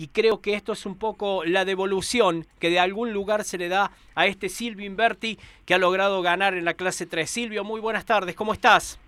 y 0.00 0.06
creo 0.06 0.40
que 0.40 0.54
esto 0.54 0.74
es 0.74 0.86
un 0.86 0.96
poco 0.96 1.42
la 1.44 1.64
devolución 1.64 2.46
que 2.60 2.70
de 2.70 2.78
algún 2.78 3.12
lugar 3.12 3.42
se 3.42 3.58
le 3.58 3.68
da 3.68 3.90
a 4.14 4.26
este 4.28 4.48
Silvio 4.48 4.86
Inverti 4.86 5.40
que 5.66 5.74
ha 5.74 5.78
logrado 5.78 6.22
ganar 6.22 6.54
en 6.54 6.64
la 6.64 6.74
clase 6.74 7.04
3. 7.04 7.28
Silvio, 7.28 7.64
muy 7.64 7.80
buenas 7.80 8.06
tardes, 8.06 8.36
¿cómo 8.36 8.52
estás? 8.52 9.00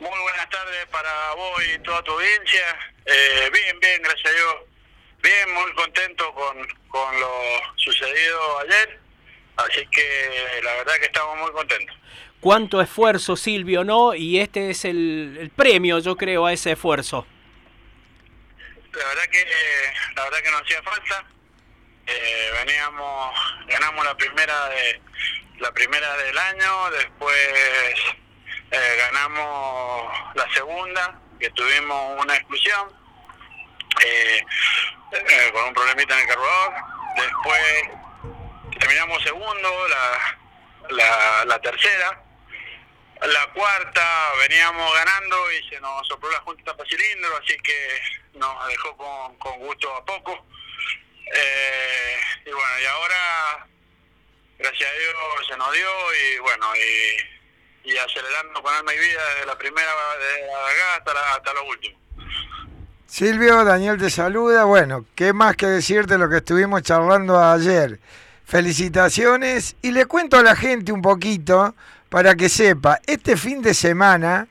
Muy 0.00 0.08
buenas 0.08 0.48
tardes 0.48 0.86
para 0.90 1.10
vos 1.34 1.62
y 1.66 1.78
toda 1.80 2.02
tu 2.02 2.12
audiencia. 2.12 2.78
Eh, 3.04 3.50
bien, 3.52 3.78
bien, 3.78 4.00
gracias 4.02 4.24
a 4.24 4.34
Dios. 4.34 4.54
Bien, 5.22 5.54
muy 5.54 5.70
contento 5.74 6.32
con, 6.32 6.66
con 6.88 7.20
lo 7.20 7.30
sucedido 7.76 8.58
ayer. 8.60 9.00
Así 9.56 9.86
que 9.90 10.62
la 10.62 10.76
verdad 10.76 10.94
que 10.98 11.06
estamos 11.06 11.36
muy 11.40 11.52
contentos. 11.52 11.94
Cuánto 12.40 12.80
esfuerzo, 12.80 13.36
Silvio, 13.36 13.84
¿no? 13.84 14.14
Y 14.14 14.38
este 14.38 14.70
es 14.70 14.86
el, 14.86 15.36
el 15.38 15.50
premio, 15.50 15.98
yo 15.98 16.16
creo, 16.16 16.46
a 16.46 16.54
ese 16.54 16.72
esfuerzo 16.72 17.26
la 18.96 19.04
verdad 19.06 19.24
que 19.30 19.46
la 20.14 20.24
verdad 20.24 20.38
que 20.42 20.50
no 20.50 20.58
hacía 20.58 20.82
falta. 20.82 21.24
Eh, 22.06 22.50
veníamos 22.52 23.34
ganamos 23.66 24.04
la 24.04 24.14
primera 24.16 24.68
de 24.68 25.00
la 25.58 25.72
primera 25.72 26.16
del 26.18 26.36
año 26.36 26.90
después 26.90 27.54
eh, 28.70 28.96
ganamos 28.98 30.12
la 30.34 30.52
segunda 30.52 31.18
que 31.40 31.48
tuvimos 31.50 32.20
una 32.22 32.36
exclusión 32.36 32.92
eh, 34.04 34.44
con 35.52 35.64
un 35.64 35.74
problemita 35.74 36.14
en 36.14 36.20
el 36.20 36.26
carburador. 36.26 36.74
Después 37.16 37.62
terminamos 38.78 39.22
segundo 39.22 39.88
la 39.88 40.38
la, 40.90 41.44
la 41.46 41.58
tercera 41.60 42.23
cuarta 43.54 44.32
veníamos 44.48 44.92
ganando 44.94 45.36
y 45.52 45.68
se 45.68 45.80
nos 45.80 46.06
sopló 46.08 46.30
la 46.30 46.40
junta 46.40 46.76
para 46.76 46.88
cilindro, 46.88 47.36
así 47.36 47.56
que 47.62 48.38
nos 48.38 48.68
dejó 48.68 48.96
con, 48.96 49.36
con 49.38 49.58
gusto 49.60 49.94
a 49.94 50.04
poco. 50.04 50.44
Eh, 51.34 52.16
y 52.44 52.50
bueno, 52.50 52.80
y 52.82 52.84
ahora, 52.86 53.66
gracias 54.58 54.90
a 54.90 54.98
Dios, 54.98 55.46
se 55.48 55.56
nos 55.56 55.72
dio 55.72 55.88
y 56.14 56.38
bueno, 56.40 56.66
y, 56.76 57.90
y 57.90 57.96
acelerando 57.96 58.62
con 58.62 58.74
alma 58.74 58.92
y 58.92 58.98
vida 58.98 59.22
desde 59.34 59.46
la 59.46 59.56
primera 59.56 59.90
de 60.18 60.44
acá 60.52 60.96
hasta, 60.98 61.34
hasta 61.34 61.54
lo 61.54 61.64
último. 61.64 61.98
Silvio, 63.06 63.64
Daniel 63.64 63.96
te 63.96 64.10
saluda. 64.10 64.64
Bueno, 64.64 65.06
¿qué 65.14 65.32
más 65.32 65.56
que 65.56 65.66
decirte 65.66 66.18
lo 66.18 66.28
que 66.28 66.38
estuvimos 66.38 66.82
charlando 66.82 67.40
ayer? 67.40 68.00
Felicitaciones 68.44 69.76
y 69.82 69.92
le 69.92 70.06
cuento 70.06 70.36
a 70.36 70.42
la 70.42 70.56
gente 70.56 70.90
un 70.90 71.00
poquito 71.00 71.74
para 72.14 72.36
que 72.36 72.48
sepa, 72.48 73.00
este 73.08 73.36
fin 73.36 73.60
de 73.60 73.74
semana 73.74 74.46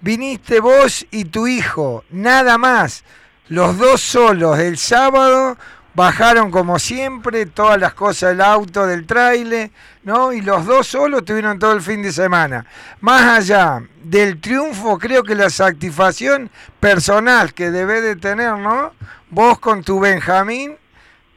viniste 0.00 0.58
vos 0.58 1.06
y 1.12 1.26
tu 1.26 1.46
hijo, 1.46 2.04
nada 2.10 2.58
más, 2.58 3.04
los 3.46 3.78
dos 3.78 4.00
solos, 4.00 4.58
el 4.58 4.76
sábado 4.76 5.56
bajaron 5.94 6.50
como 6.50 6.80
siempre 6.80 7.46
todas 7.46 7.78
las 7.78 7.94
cosas 7.94 8.30
del 8.30 8.40
auto, 8.40 8.84
del 8.88 9.06
trailer, 9.06 9.70
¿no? 10.02 10.32
Y 10.32 10.40
los 10.40 10.66
dos 10.66 10.88
solos 10.88 11.24
tuvieron 11.24 11.60
todo 11.60 11.74
el 11.74 11.82
fin 11.82 12.02
de 12.02 12.10
semana. 12.10 12.66
Más 12.98 13.38
allá 13.38 13.80
del 14.02 14.40
triunfo, 14.40 14.98
creo 14.98 15.22
que 15.22 15.36
la 15.36 15.50
satisfacción 15.50 16.50
personal 16.80 17.54
que 17.54 17.70
debe 17.70 18.00
de 18.00 18.16
tener, 18.16 18.58
¿no? 18.58 18.92
Vos 19.30 19.60
con 19.60 19.84
tu 19.84 20.00
Benjamín 20.00 20.76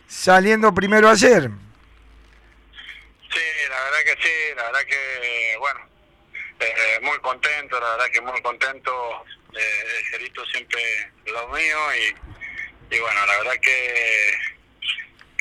saliendo 0.08 0.74
primero 0.74 1.08
ayer. 1.08 1.52
Sí, 3.30 3.44
la 3.70 3.84
verdad 3.84 4.00
que 4.06 4.24
sí, 4.24 4.56
la 4.56 4.64
verdad 4.64 4.80
que, 4.88 5.56
bueno, 5.60 5.80
eh, 6.60 7.00
muy 7.04 7.20
contento, 7.78 7.80
la 7.80 7.92
verdad 7.92 8.12
que 8.12 8.22
muy 8.22 8.42
contento. 8.42 9.26
Eh, 9.54 9.98
el 10.00 10.06
Gerito 10.08 10.46
siempre 10.48 10.82
lo 11.26 11.48
mío 11.50 11.78
y, 11.96 12.96
y 12.96 13.00
bueno, 13.00 13.26
la 13.26 13.38
verdad 13.38 13.60
que, 13.62 14.34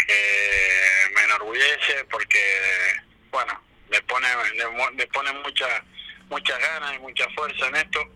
que 0.07 1.11
me 1.15 1.23
enorgullece 1.25 2.05
porque, 2.11 2.41
bueno, 3.31 3.61
me 3.91 4.01
pone, 4.03 4.29
me, 4.95 5.07
pone 5.09 5.33
mucha, 5.33 5.85
muchas 6.29 6.59
ganas 6.59 6.95
y 6.95 6.99
mucha 7.01 7.29
fuerza 7.31 7.67
en 7.69 7.77
esto 7.77 8.09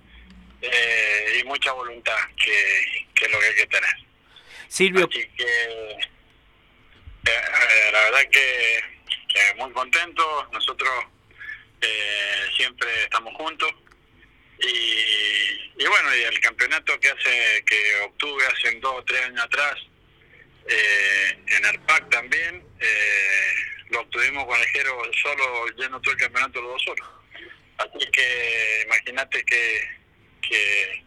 eh, 0.62 1.40
y 1.40 1.44
mucha 1.44 1.72
voluntad, 1.72 2.18
que, 2.42 3.06
que 3.14 3.24
es 3.26 3.30
lo 3.30 3.40
que 3.40 3.46
hay 3.46 3.54
que 3.54 3.66
tener. 3.66 3.96
Silvio. 4.68 5.08
Así 5.10 5.28
que, 5.36 5.98
la 7.92 8.00
verdad 8.00 8.30
que 8.30 8.78
eh, 8.78 9.54
muy 9.56 9.70
contentos, 9.72 10.52
nosotros 10.52 10.90
eh, 11.82 12.50
siempre 12.56 12.88
estamos 13.04 13.34
juntos 13.34 13.70
bueno, 16.02 16.16
y 16.16 16.22
el 16.22 16.40
campeonato 16.40 16.98
que 16.98 17.10
hace 17.10 17.64
que 17.64 18.00
obtuve 18.04 18.42
hace 18.46 18.78
dos 18.80 18.94
o 18.96 19.04
tres 19.04 19.22
años 19.26 19.44
atrás 19.44 19.74
eh, 20.66 21.38
en 21.46 21.64
el 21.66 21.80
PAC 21.80 22.08
también, 22.10 22.64
eh, 22.80 23.54
lo 23.90 24.00
obtuvimos 24.00 24.44
con 24.46 24.58
el 24.58 24.66
Jero 24.68 25.02
solo, 25.20 25.66
lleno 25.76 26.00
todo 26.00 26.12
el 26.12 26.20
campeonato 26.20 26.60
los 26.62 26.72
dos 26.72 26.82
solos. 26.82 27.08
Así 27.78 28.10
que 28.10 28.82
imagínate 28.86 29.44
que, 29.44 29.88
que 30.40 31.04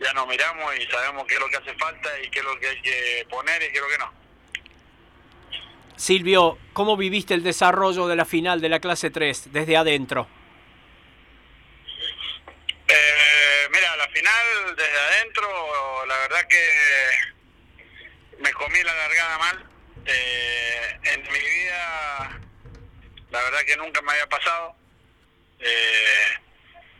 ya 0.00 0.12
nos 0.12 0.26
miramos 0.28 0.76
y 0.78 0.86
sabemos 0.86 1.26
qué 1.26 1.34
es 1.34 1.40
lo 1.40 1.48
que 1.48 1.56
hace 1.56 1.74
falta 1.74 2.08
y 2.20 2.30
qué 2.30 2.40
es 2.40 2.44
lo 2.44 2.58
que 2.60 2.68
hay 2.68 2.82
que 2.82 3.26
poner 3.30 3.62
y 3.62 3.66
qué 3.68 3.74
es 3.74 3.80
lo 3.80 3.88
que 3.88 3.98
no. 3.98 4.14
Silvio, 5.96 6.58
¿cómo 6.72 6.96
viviste 6.96 7.34
el 7.34 7.42
desarrollo 7.42 8.06
de 8.06 8.16
la 8.16 8.24
final 8.24 8.60
de 8.60 8.68
la 8.68 8.78
clase 8.78 9.10
3 9.10 9.52
desde 9.52 9.76
adentro? 9.76 10.28
Eh, 12.88 13.68
mira, 13.70 13.96
la 13.96 14.08
final 14.08 14.76
desde 14.76 14.98
adentro, 14.98 16.06
la 16.06 16.16
verdad 16.16 16.37
que 16.48 18.38
me 18.38 18.52
comí 18.52 18.82
la 18.82 18.94
largada 18.94 19.38
mal. 19.38 19.64
Eh, 20.06 20.98
en 21.02 21.22
mi 21.22 21.38
vida, 21.38 22.40
la 23.30 23.42
verdad 23.42 23.60
que 23.66 23.76
nunca 23.76 24.00
me 24.02 24.12
había 24.12 24.26
pasado. 24.28 24.74
Eh, 25.60 26.38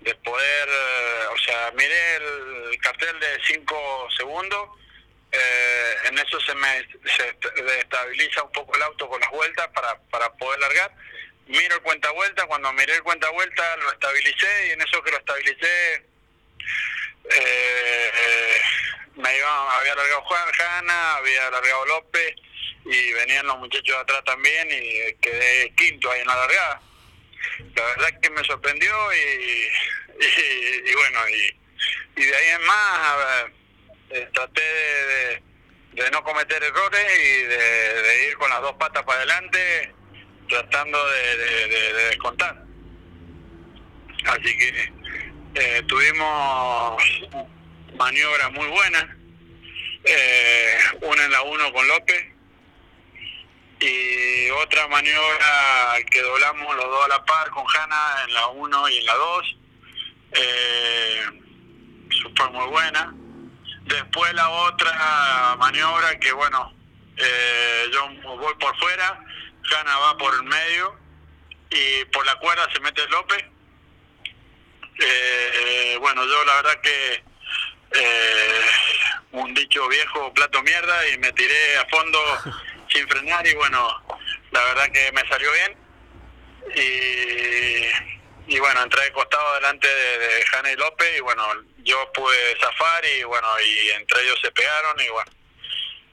de 0.01 0.15
poder, 0.17 0.69
o 1.33 1.39
sea, 1.39 1.73
miré 1.75 2.17
el 2.17 2.79
cartel 2.81 3.19
de 3.19 3.39
5 3.45 4.09
segundos 4.17 4.69
eh, 5.31 5.95
en 6.07 6.19
eso 6.19 6.41
se 6.41 6.55
me 6.55 6.89
se 7.05 7.37
estabiliza 7.81 8.43
un 8.43 8.53
poco 8.53 8.75
el 8.77 8.83
auto 8.83 9.09
con 9.09 9.21
las 9.21 9.31
vueltas 9.31 9.69
para, 9.69 9.99
para 10.11 10.33
poder 10.35 10.59
largar. 10.61 10.91
Miro 11.47 11.75
el 11.77 11.83
cuenta 11.83 12.11
vuelta, 12.13 12.47
cuando 12.47 12.73
miré 12.73 12.95
el 12.95 13.03
cuenta 13.03 13.29
vuelta 13.31 13.77
lo 13.77 13.93
estabilicé 13.93 14.69
y 14.69 14.71
en 14.71 14.81
eso 14.81 15.03
que 15.03 15.11
lo 15.11 15.19
estabilicé 15.19 16.07
eh, 17.31 18.13
me 19.19 19.37
iba, 19.37 19.79
había 19.79 19.95
largado 19.95 20.23
Juan 20.23 20.53
Jana, 20.53 21.17
había 21.17 21.51
largado 21.51 21.87
López 21.87 22.35
y 22.85 23.13
venían 23.13 23.47
los 23.47 23.59
muchachos 23.59 23.97
de 23.97 24.01
atrás 24.01 24.25
también 24.25 24.69
y 24.71 25.15
quedé 25.21 25.73
quinto 25.75 26.11
ahí 26.11 26.21
en 26.21 26.27
la 26.29 26.37
largada. 26.37 26.83
La 27.75 27.85
verdad 27.85 28.21
que 28.21 28.31
me 28.31 28.45
sorprendió 28.45 28.95
y, 29.13 29.69
y, 30.91 30.95
bueno, 30.95 31.29
y, 31.29 32.21
y 32.21 32.25
de 32.25 32.37
ahí 32.37 32.49
en 32.49 32.63
más, 32.67 32.99
a 32.99 33.47
eh, 34.11 34.29
traté 34.33 34.63
de, 34.63 35.43
de, 36.03 36.11
no 36.11 36.23
cometer 36.23 36.63
errores 36.63 37.07
y 37.19 37.43
de, 37.43 38.29
ir 38.29 38.39
con 38.39 38.49
las 38.49 38.63
dos 38.63 38.75
patas 38.75 39.03
para 39.03 39.19
adelante 39.19 39.93
tratando 40.49 40.99
de, 41.11 41.93
descontar. 42.09 42.65
Así 44.25 44.57
que 44.57 44.93
eh, 45.55 45.83
tuvimos 45.87 47.03
maniobras 47.99 48.53
muy 48.53 48.67
buenas, 48.69 49.05
eh, 50.05 50.79
una 51.03 51.25
en 51.25 51.33
la 51.33 51.43
1 51.43 51.73
con 51.73 51.89
López 51.89 52.25
y 53.81 54.51
otra 54.51 54.89
maniobra 54.89 55.97
que 56.11 56.23
doblamos 56.23 56.77
los 56.77 56.85
dos 56.85 57.05
a 57.05 57.09
la 57.09 57.25
par 57.25 57.51
con 57.51 57.65
Hanna 57.67 58.25
en 58.27 58.35
la 58.35 58.47
1 58.49 58.89
y 58.89 58.99
en 58.99 59.07
la 59.07 59.15
2. 59.15 59.57
Eh, 60.33 61.23
fue 62.37 62.51
muy 62.51 62.67
buena. 62.67 63.15
Después 63.85 64.33
la 64.35 64.49
otra 64.49 65.57
maniobra 65.59 66.19
que, 66.19 66.33
bueno, 66.33 66.73
eh, 67.17 67.91
yo 67.93 68.09
voy 68.37 68.55
por 68.61 68.77
fuera, 68.79 69.25
Hanna 69.71 69.99
va 69.99 70.17
por 70.19 70.35
el 70.35 70.43
medio 70.43 70.99
y 71.71 72.05
por 72.07 72.25
la 72.27 72.37
cuerda 72.37 72.69
se 72.73 72.81
mete 72.81 73.07
López. 73.09 73.45
Eh, 75.01 75.97
bueno, 76.01 76.25
yo 76.25 76.45
la 76.45 76.55
verdad 76.57 76.81
que 76.81 77.28
eh, 77.93 78.61
un 79.33 79.55
dicho 79.55 79.87
viejo, 79.89 80.33
plato 80.35 80.63
mierda, 80.63 81.09
y 81.09 81.19
me 81.19 81.33
tiré 81.33 81.77
a 81.79 81.87
fondo 81.87 82.21
sin 82.89 83.09
frenar 83.09 83.47
y 83.47 83.55
bueno, 83.55 84.05
la 84.51 84.65
verdad 84.65 84.91
que 84.93 85.13
me 85.13 85.27
salió 85.29 85.51
bien. 85.53 85.77
Y, 86.75 88.55
y 88.55 88.59
bueno, 88.59 88.83
entré 88.83 89.03
de 89.05 89.13
costado 89.13 89.55
delante 89.55 89.87
de, 89.87 90.19
de 90.19 90.45
y 90.73 90.77
López 90.77 91.17
y 91.17 91.21
bueno, 91.21 91.45
yo 91.79 92.13
pude 92.13 92.57
zafar 92.61 93.05
y 93.05 93.23
bueno, 93.25 93.49
y 93.61 93.91
entre 93.91 94.23
ellos 94.23 94.39
se 94.43 94.51
pegaron 94.53 95.01
y 95.01 95.09
bueno, 95.09 95.31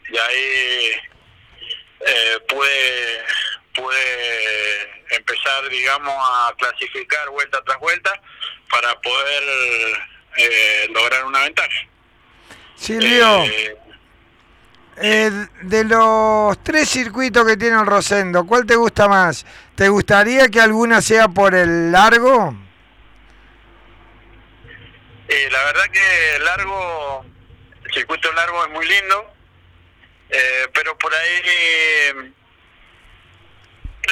y 0.10 0.18
ahí 0.18 0.92
eh, 2.08 2.40
pude, 2.48 3.24
pude 3.74 5.06
empezar, 5.16 5.68
digamos, 5.70 6.16
a 6.18 6.54
clasificar 6.58 7.30
vuelta 7.30 7.64
tras 7.64 7.80
vuelta 7.80 8.22
para 8.70 9.00
poder 9.02 9.44
eh, 10.38 10.88
lograr 10.94 11.26
una 11.26 11.42
ventaja. 11.42 11.88
Silvio, 12.76 13.44
eh, 13.46 13.78
Eh, 14.98 15.30
de 15.62 15.84
los 15.84 16.64
tres 16.64 16.88
circuitos 16.90 17.46
que 17.46 17.58
tiene 17.58 17.78
el 17.78 17.86
Rosendo, 17.86 18.46
¿cuál 18.46 18.66
te 18.66 18.78
gusta 18.78 19.10
más? 19.10 19.46
¿Te 19.76 19.90
gustaría 19.90 20.48
que 20.48 20.62
alguna 20.62 21.02
sea 21.02 21.28
por 21.28 21.54
el 21.54 21.92
largo? 21.92 22.56
Eh, 25.28 25.50
la 25.52 25.66
verdad 25.66 25.84
que 25.92 26.36
el 26.36 26.46
largo, 26.46 27.26
el 27.84 27.94
circuito 27.94 28.32
largo 28.32 28.66
es 28.66 28.72
muy 28.72 28.88
lindo, 28.88 29.34
eh, 30.30 30.68
pero 30.74 30.98
por 30.98 31.14
ahí 31.14 32.34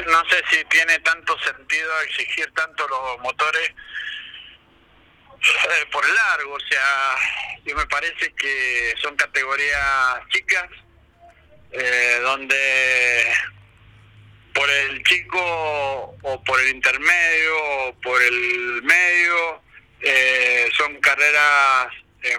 no 0.08 0.24
sé 0.30 0.44
si 0.50 0.66
tiene 0.66 1.00
tanto 1.00 1.38
sentido 1.40 2.02
exigir 2.02 2.52
tanto 2.54 2.86
los 2.90 3.20
motores 3.22 3.70
eh, 3.70 3.76
por 5.92 6.08
largo, 6.08 6.54
o 6.54 6.60
sea, 6.60 7.16
yo 7.66 7.76
me 7.76 7.86
parece 7.88 8.34
que 8.34 8.94
son 9.02 9.16
categorías 9.16 10.28
chicas, 10.30 10.70
eh, 11.72 12.20
donde 12.22 13.34
por 14.54 14.70
el 14.70 15.04
chico 15.04 16.16
o 16.22 16.44
por 16.44 16.60
el 16.62 16.70
intermedio 16.70 17.58
o 17.88 18.02
por 18.02 18.22
el 18.22 18.84
medio 18.84 19.62
eh, 20.02 20.70
son 20.78 21.00
carreras 21.00 21.88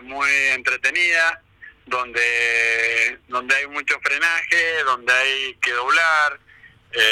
muy 0.02 0.30
entretenidas, 0.52 1.38
donde 1.86 3.18
donde 3.28 3.54
hay 3.56 3.66
mucho 3.66 3.98
frenaje, 4.00 4.82
donde 4.84 5.12
hay 5.12 5.54
que 5.60 5.72
doblar, 5.72 6.40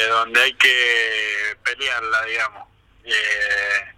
donde 0.09 0.41
hay 0.41 0.53
que 0.53 1.57
pelearla, 1.63 2.25
digamos. 2.25 2.67
Eh, 3.03 3.92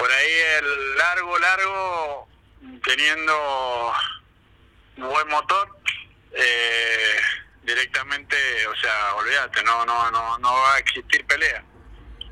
por 0.00 0.10
ahí 0.10 0.32
el 0.58 0.96
largo, 0.96 1.38
largo, 1.38 2.28
teniendo 2.82 3.92
buen 4.96 5.28
motor, 5.28 5.68
eh, 6.32 7.16
directamente, 7.62 8.36
o 8.66 8.74
sea, 8.76 9.14
olvídate, 9.16 9.62
no, 9.62 9.84
no, 9.84 10.10
no, 10.10 10.38
no 10.38 10.52
va 10.54 10.76
a 10.76 10.78
existir 10.78 11.26
pelea. 11.26 11.62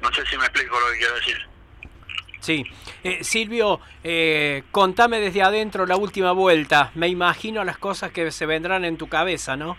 No 0.01 0.11
sé 0.15 0.25
si 0.27 0.39
me 0.39 0.45
explico 0.45 0.81
lo 0.81 0.93
que 0.93 0.99
quiero 0.99 1.15
decir. 1.17 1.47
Sí. 2.41 2.65
Eh, 3.05 3.23
Silvio, 3.23 3.81
eh, 4.03 4.63
contame 4.71 5.21
desde 5.21 5.43
adentro 5.43 5.85
la 5.85 5.97
última 5.97 6.33
vuelta. 6.33 6.91
Me 6.95 7.09
imagino 7.09 7.65
las 7.65 7.77
cosas 7.77 8.13
que 8.13 8.31
se 8.31 8.47
vendrán 8.47 8.87
en 8.87 8.97
tu 8.97 9.11
cabeza, 9.11 9.57
¿no? 9.57 9.77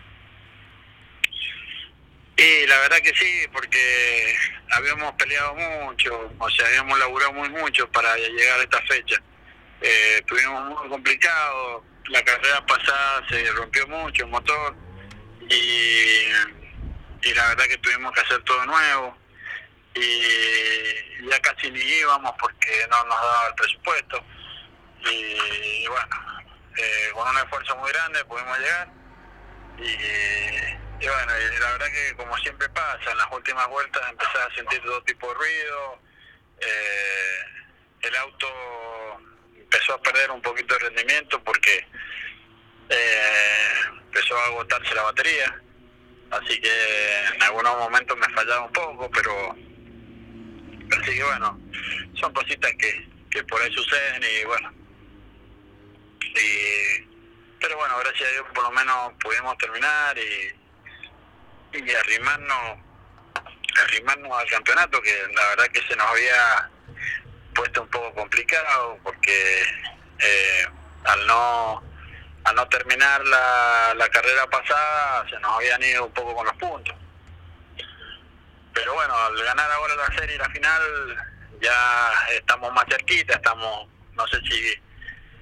Y 2.39 2.65
la 2.67 2.79
verdad 2.79 2.99
que 3.01 3.13
sí, 3.15 3.45
porque 3.51 4.33
habíamos 4.71 5.11
peleado 5.15 5.55
mucho, 5.55 6.31
o 6.37 6.49
sea, 6.49 6.67
habíamos 6.67 6.97
laburado 6.97 7.33
muy 7.33 7.49
mucho 7.49 7.85
para 7.91 8.15
llegar 8.15 8.61
a 8.61 8.63
esta 8.63 8.81
fecha. 8.83 9.21
Eh, 9.81 10.23
tuvimos 10.25 10.63
muy 10.69 10.87
complicado, 10.87 11.83
la 12.07 12.23
carrera 12.23 12.65
pasada 12.65 13.27
se 13.27 13.43
rompió 13.51 13.85
mucho 13.87 14.23
el 14.23 14.31
motor 14.31 14.73
y, 15.49 16.27
y 17.23 17.33
la 17.33 17.49
verdad 17.49 17.65
que 17.65 17.77
tuvimos 17.79 18.13
que 18.13 18.21
hacer 18.21 18.41
todo 18.45 18.65
nuevo. 18.67 19.17
Y 19.95 21.29
ya 21.29 21.41
casi 21.41 21.69
ni 21.71 21.81
íbamos 21.81 22.33
porque 22.39 22.87
no 22.89 23.03
nos 23.03 23.21
daba 23.21 23.47
el 23.49 23.55
presupuesto. 23.55 24.23
Y, 25.01 25.87
bueno, 25.87 26.41
eh, 26.77 27.09
con 27.13 27.27
un 27.27 27.37
esfuerzo 27.37 27.75
muy 27.75 27.91
grande 27.91 28.23
pudimos 28.23 28.59
llegar. 28.59 28.87
Y 29.77 30.88
y 31.01 31.07
bueno, 31.07 31.31
y 31.39 31.59
la 31.59 31.71
verdad 31.71 31.87
que 31.87 32.15
como 32.15 32.37
siempre 32.37 32.67
pasa, 32.69 33.11
en 33.11 33.17
las 33.17 33.31
últimas 33.31 33.67
vueltas 33.69 34.01
empezás 34.09 34.47
a 34.47 34.55
sentir 34.55 34.81
todo 34.81 35.01
tipo 35.03 35.27
de 35.29 35.33
ruido, 35.33 35.99
eh, 36.59 37.39
el 38.01 38.15
auto 38.17 38.47
empezó 39.55 39.93
a 39.93 40.01
perder 40.01 40.31
un 40.31 40.41
poquito 40.41 40.73
de 40.73 40.79
rendimiento 40.81 41.41
porque 41.43 41.87
eh, 42.89 43.73
empezó 43.91 44.37
a 44.37 44.45
agotarse 44.47 44.93
la 44.93 45.03
batería, 45.03 45.61
así 46.31 46.59
que 46.59 47.19
en 47.33 47.43
algunos 47.43 47.77
momentos 47.77 48.17
me 48.17 48.29
fallaba 48.33 48.65
un 48.65 48.73
poco, 48.73 49.09
pero 49.11 49.55
así 50.99 51.15
que 51.15 51.23
bueno, 51.23 51.59
son 52.15 52.33
cositas 52.33 52.71
que, 52.77 53.09
que 53.31 53.43
por 53.45 53.61
ahí 53.61 53.73
suceden 53.73 54.21
y 54.23 54.43
bueno, 54.45 54.73
y, 56.19 57.07
pero 57.61 57.77
bueno, 57.77 57.97
gracias 57.99 58.29
a 58.29 58.33
Dios 58.33 58.45
por 58.53 58.63
lo 58.63 58.71
menos 58.71 59.13
pudimos 59.21 59.57
terminar 59.57 60.17
y 60.17 60.58
y 61.73 61.93
arrimarnos, 61.93 62.79
arrimarnos 63.83 64.39
al 64.39 64.49
campeonato, 64.49 65.01
que 65.01 65.27
la 65.33 65.47
verdad 65.49 65.67
que 65.67 65.81
se 65.81 65.95
nos 65.95 66.07
había 66.07 66.69
puesto 67.53 67.81
un 67.81 67.89
poco 67.89 68.13
complicado, 68.13 68.97
porque 69.03 69.61
eh, 70.19 70.67
al 71.05 71.27
no 71.27 71.83
al 72.45 72.55
no 72.55 72.67
terminar 72.69 73.23
la, 73.25 73.93
la 73.95 74.07
carrera 74.09 74.47
pasada 74.47 75.27
se 75.29 75.37
nos 75.39 75.51
habían 75.57 75.83
ido 75.83 76.05
un 76.05 76.13
poco 76.13 76.33
con 76.35 76.45
los 76.45 76.55
puntos. 76.55 76.95
Pero 78.73 78.93
bueno, 78.93 79.15
al 79.15 79.43
ganar 79.43 79.69
ahora 79.71 79.95
la 79.95 80.15
serie 80.17 80.35
y 80.35 80.39
la 80.39 80.49
final 80.49 80.81
ya 81.61 82.13
estamos 82.31 82.71
más 82.73 82.85
cerquita, 82.89 83.35
estamos, 83.35 83.89
no 84.13 84.27
sé 84.27 84.39
si, 84.41 84.73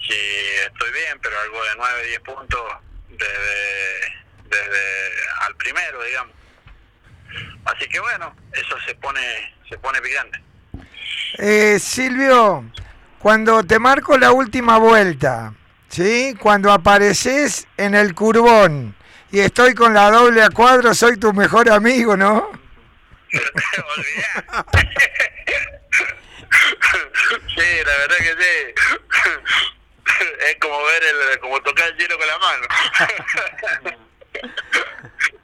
si 0.06 0.20
estoy 0.66 0.92
bien, 0.92 1.20
pero 1.22 1.40
algo 1.40 1.64
de 1.64 1.76
9, 1.78 2.08
10 2.08 2.20
puntos 2.22 2.64
desde 3.10 4.18
desde 4.50 5.07
primero, 5.58 6.04
digamos. 6.04 6.34
Así 7.66 7.88
que 7.90 8.00
bueno, 8.00 8.36
eso 8.54 8.76
se 8.86 8.96
pone, 8.96 9.22
se 9.70 9.78
pone 9.78 10.02
picante. 10.02 10.42
Eh, 11.38 11.78
Silvio, 11.80 12.66
cuando 13.20 13.64
te 13.64 13.80
marco 13.80 14.18
la 14.18 14.32
última 14.32 14.78
vuelta, 14.78 15.54
¿sí? 15.90 16.36
Cuando 16.40 16.72
apareces 16.72 17.68
en 17.78 17.96
el 17.96 18.16
curbón 18.16 18.96
y 19.32 19.40
estoy 19.40 19.74
con 19.74 19.94
la 19.94 20.10
doble 20.10 20.42
a 20.44 20.50
cuadro, 20.50 20.94
soy 20.94 21.18
tu 21.18 21.34
mejor 21.34 21.70
amigo, 21.70 22.16
¿no? 22.16 22.50
sí, 23.32 23.42
la 27.86 27.98
verdad 27.98 28.18
que 28.18 28.36
sí. 28.40 28.74
es 30.48 30.56
como 30.62 30.78
ver 30.86 31.04
el, 31.04 31.40
como 31.40 31.62
tocar 31.62 31.90
el 31.90 31.98
hielo 31.98 32.18
con 32.18 32.28
la 32.28 32.38
mano. 32.38 32.68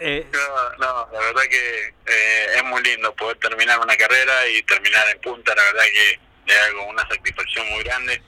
Eh, 0.00 0.24
no, 0.32 0.70
no, 0.78 1.08
la 1.12 1.18
verdad 1.18 1.42
que 1.50 1.94
eh, 2.06 2.46
es 2.54 2.64
muy 2.64 2.80
lindo 2.82 3.14
poder 3.16 3.36
terminar 3.38 3.80
una 3.80 3.96
carrera 3.96 4.46
y 4.48 4.62
terminar 4.62 5.08
en 5.08 5.20
punta, 5.20 5.52
la 5.56 5.62
verdad 5.64 5.84
que 5.92 6.20
es 6.46 6.58
algo, 6.68 6.86
una 6.86 7.06
satisfacción 7.08 7.68
muy 7.70 7.82
grande. 7.82 8.22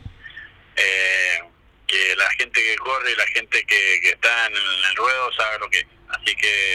Eh, 0.77 1.41
que 1.87 2.17
la 2.17 2.31
gente 2.31 2.63
que 2.63 2.77
corre 2.77 3.13
y 3.13 3.17
la 3.17 3.27
gente 3.27 3.65
que, 3.67 4.01
que 4.01 4.11
está 4.11 4.47
en 4.47 4.55
el, 4.55 4.97
ruedo 4.97 5.33
sabe 5.33 5.59
lo 5.59 5.69
que 5.71 5.81
es. 5.81 5.87
Así 6.09 6.37
que 6.37 6.75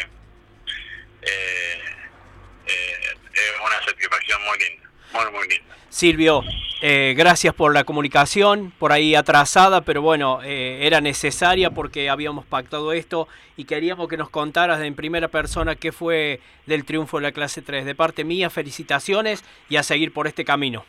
es 3.34 3.54
una 3.66 3.84
satisfacción 3.86 4.44
muy 4.44 4.60
linda, 4.60 4.90
muy, 5.14 5.32
muy 5.32 5.48
linda. 5.48 5.76
Silvio, 5.90 6.44
eh, 6.88 7.16
gracias 7.18 7.52
por 7.56 7.74
la 7.74 7.84
comunicación, 7.84 8.70
por 8.78 8.92
ahí 8.92 9.16
atrasada, 9.16 9.82
pero 9.82 10.04
bueno, 10.04 10.42
eh, 10.44 10.82
era 10.86 11.02
necesaria 11.02 11.72
porque 11.72 12.12
habíamos 12.12 12.46
pactado 12.46 12.94
esto 12.94 13.28
y 13.58 13.66
queríamos 13.66 14.08
que 14.08 14.18
nos 14.18 14.30
contaras 14.30 14.80
en 14.84 14.94
primera 14.94 15.30
persona 15.30 15.76
qué 15.76 15.92
fue 15.92 16.42
del 16.68 16.86
triunfo 16.86 17.18
de 17.18 17.24
la 17.24 17.32
clase 17.32 17.64
3. 17.64 17.86
De 17.86 17.96
parte 17.96 18.24
mía, 18.24 18.52
felicitaciones 18.52 19.44
y 19.68 19.78
a 19.78 19.82
seguir 19.82 20.14
por 20.14 20.28
este 20.28 20.46
camino. 20.46 20.86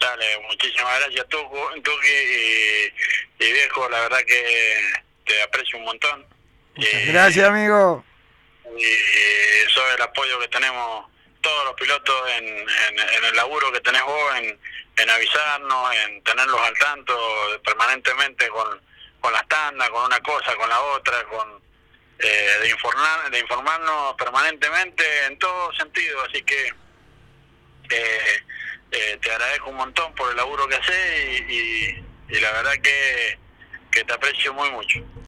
Dale, 0.00 0.24
muchísimas 0.48 1.00
gracias, 1.00 1.26
Tuki 1.28 2.08
y, 2.08 3.44
y, 3.44 3.52
viejo, 3.52 3.90
la 3.90 4.00
verdad 4.00 4.20
que 4.26 4.80
te 5.26 5.42
aprecio 5.42 5.78
un 5.80 5.84
montón. 5.84 6.24
gracias, 7.08 7.46
amigo. 7.46 8.02
Y, 8.74 8.84
y 8.86 9.70
sobre 9.70 9.96
el 9.96 10.00
apoyo 10.00 10.40
que 10.40 10.48
tenemos 10.48 11.17
todos 11.40 11.64
los 11.64 11.74
pilotos 11.74 12.30
en, 12.30 12.46
en, 12.46 13.24
el 13.24 13.36
laburo 13.36 13.72
que 13.72 13.80
tenés 13.80 14.02
vos, 14.02 14.36
en, 14.36 14.58
en 14.96 15.10
avisarnos, 15.10 15.94
en 15.94 16.22
tenerlos 16.24 16.60
al 16.60 16.78
tanto 16.78 17.16
permanentemente 17.64 18.48
con, 18.48 18.80
con 19.20 19.32
las 19.32 19.46
tandas, 19.48 19.88
con 19.90 20.04
una 20.04 20.20
cosa, 20.20 20.54
con 20.56 20.68
la 20.68 20.80
otra, 20.80 21.24
con 21.24 21.60
eh, 22.18 22.58
de, 22.62 22.70
informar, 22.70 23.30
de 23.30 23.38
informarnos 23.38 24.14
permanentemente 24.16 25.04
en 25.26 25.38
todo 25.38 25.72
sentido. 25.74 26.22
Así 26.24 26.42
que 26.42 26.68
eh, 27.90 28.42
eh, 28.90 29.18
te 29.20 29.30
agradezco 29.30 29.70
un 29.70 29.76
montón 29.76 30.14
por 30.14 30.30
el 30.30 30.36
laburo 30.36 30.66
que 30.66 30.76
haces 30.76 31.40
y, 31.48 31.54
y, 31.54 32.04
y 32.36 32.40
la 32.40 32.52
verdad 32.52 32.72
que, 32.82 33.38
que 33.90 34.04
te 34.04 34.12
aprecio 34.12 34.52
muy 34.52 34.70
mucho. 34.70 35.00